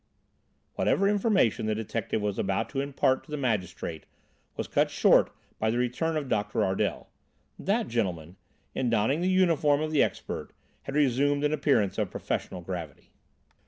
[0.73, 4.07] Whatever information the detective was about to impart to the magistrate
[4.57, 7.09] was cut short by the return of Doctor Ardel.
[7.59, 8.37] That gentleman,
[8.73, 13.11] in donning the uniform of the expert, had resumed an appearance of professional gravity.